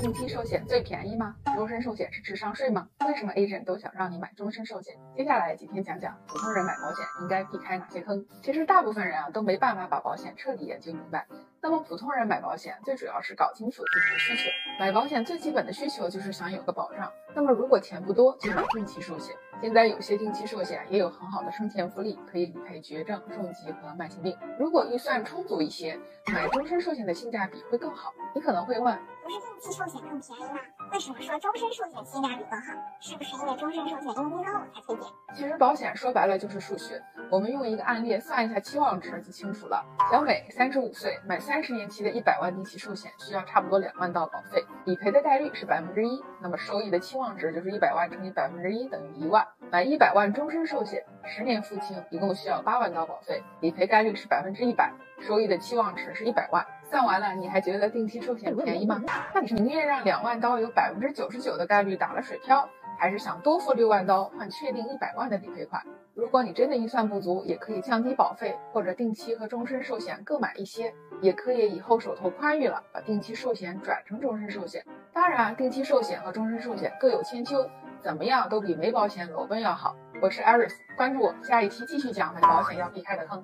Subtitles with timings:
[0.00, 1.36] 定期寿险最便宜吗？
[1.54, 2.88] 终身寿险是智商税吗？
[3.06, 4.96] 为什么 agent 都想让你买终身寿险？
[5.14, 8.24] 接下来几天讲讲普通人买保险应该避开哪些坑。
[8.42, 11.26] 其实大部分人啊都没办法把保险彻底研究明白。
[11.60, 14.50] 那么普通人买保险最主要是搞清楚自己的需求。
[14.78, 17.12] 买保险最基本的需求就是想有个保障。
[17.34, 19.36] 那么如果钱不多，就买定期寿险。
[19.60, 24.34] 现在有些定期寿险也有很好的生前福利，可以理赔绝症、重疾和慢性病。
[24.58, 25.98] 如果预算充足一些，
[26.32, 28.10] 买终身寿险的性价比会更好。
[28.34, 30.60] 你可能会问，不是定期寿险更便宜吗？
[30.92, 32.72] 为什么说终身寿险性价比更好？
[33.00, 35.08] 是不是因为终身寿险佣金高才推荐？
[35.34, 39.86] 其实保险说白了就是数学，我们用一个案例算一下期望值就清楚了。
[40.10, 49.46] 小美三十五岁，买三十年期的一百万定期寿险，需要差不多两万刀保费，理赔的概率是百分之一，那么收益的期望值就是一百万乘以百分之一等于一万。
[49.70, 56.66] 买一百万终身寿险，十年付清，一共需要八万刀保费，理赔概率是百分之一百，收益的期望值是一百万。
[56.82, 59.00] 算完了，你还觉得定期寿险便宜吗？
[59.32, 62.68] 那你是宁愿让两万刀有百分之九十九的概率打了水漂，
[63.00, 65.82] 还是想多付六万刀换确定一百万的理赔款？
[66.12, 70.92] 如果你真的预算不足，也可以降低保费，或者定期和终身寿险各买一些，
[71.22, 74.84] 也可以以后手头宽裕了，把定期寿险转成终身寿险。
[75.14, 77.66] 当然，定期寿险和终身寿险各有千秋。
[78.02, 79.96] 怎么样都比没保险裸奔要好。
[80.20, 83.42] 我是 Iris，关注我，下一期继续讲买保险要避开的坑。